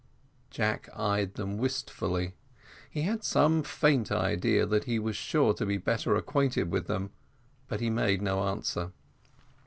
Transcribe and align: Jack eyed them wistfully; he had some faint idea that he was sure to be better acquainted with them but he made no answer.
Jack 0.49 0.89
eyed 0.95 1.35
them 1.35 1.59
wistfully; 1.59 2.33
he 2.89 3.03
had 3.03 3.23
some 3.23 3.61
faint 3.61 4.11
idea 4.11 4.65
that 4.65 4.85
he 4.85 4.97
was 4.97 5.15
sure 5.15 5.53
to 5.53 5.63
be 5.63 5.77
better 5.77 6.15
acquainted 6.15 6.71
with 6.71 6.87
them 6.87 7.11
but 7.67 7.81
he 7.81 7.91
made 7.91 8.19
no 8.19 8.41
answer. 8.47 8.93